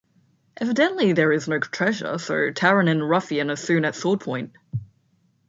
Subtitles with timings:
[0.57, 4.49] Evidently there is no treasure, so Taran and the ruffian are soon at swordpoint.